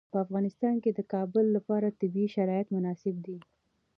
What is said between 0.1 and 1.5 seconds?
په افغانستان کې د کابل